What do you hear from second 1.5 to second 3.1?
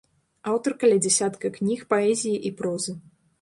кніг паэзіі і прозы.